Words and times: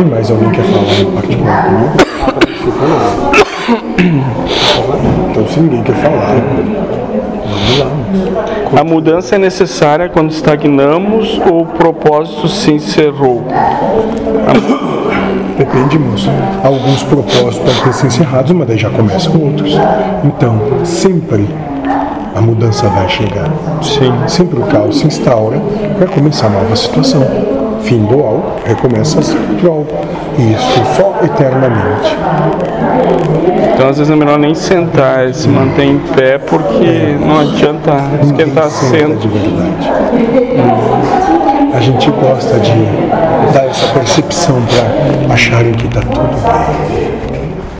Tem 0.00 0.08
mais 0.08 0.30
alguém 0.30 0.48
que 0.48 0.56
quer 0.56 0.64
falar 0.64 0.98
em 0.98 1.10
particular 1.12 1.64
comigo? 1.66 1.90
Então, 5.30 5.46
se 5.46 5.60
ninguém 5.60 5.82
quer 5.82 5.94
falar, 5.96 6.36
vamos 7.44 7.78
lá. 7.78 8.80
A 8.80 8.82
mudança 8.82 9.34
é 9.34 9.38
necessária 9.38 10.08
quando 10.08 10.30
estagnamos 10.30 11.38
ou 11.46 11.64
o 11.64 11.66
propósito 11.66 12.48
se 12.48 12.72
encerrou? 12.72 13.44
Depende, 15.58 15.98
moço. 15.98 16.30
Alguns 16.64 17.02
propósitos 17.02 17.58
podem 17.58 17.82
ter 17.82 17.92
sido 17.92 18.06
encerrados, 18.06 18.52
mas 18.52 18.68
daí 18.68 18.78
já 18.78 18.88
começam 18.88 19.38
outros. 19.38 19.78
Então, 20.24 20.58
sempre 20.82 21.46
a 22.34 22.40
mudança 22.40 22.88
vai 22.88 23.06
chegar. 23.06 23.50
Sim. 23.82 24.14
Sempre 24.26 24.60
o 24.60 24.62
caos 24.62 24.98
se 24.98 25.06
instaura 25.06 25.60
para 25.98 26.06
começar 26.06 26.48
nova 26.48 26.74
situação. 26.74 27.59
Fim 27.82 28.04
do 28.04 28.22
algo, 28.22 28.52
recomeça 28.64 29.18
outro 29.18 29.70
algo. 29.70 29.88
E 30.38 30.52
isso 30.52 30.82
só 30.96 31.18
eternamente. 31.24 32.16
Então 33.74 33.88
às 33.88 33.98
vezes 33.98 34.12
é 34.12 34.16
melhor 34.16 34.38
nem 34.38 34.54
sentar, 34.54 35.28
é 35.28 35.32
se 35.32 35.48
manter 35.48 35.84
em 35.84 35.98
pé 35.98 36.38
porque 36.38 37.16
não 37.18 37.40
adianta 37.40 37.92
esquentar 38.22 38.70
senta 38.70 39.16
de 39.16 39.28
verdade. 39.28 39.90
A 41.72 41.80
gente 41.80 42.10
gosta 42.10 42.58
de 42.58 43.52
dar 43.52 43.66
essa 43.66 43.86
percepção 43.94 44.60
para 45.24 45.34
acharem 45.34 45.72
que 45.72 45.86
está 45.86 46.00
tudo 46.00 46.28
bem. 46.42 47.09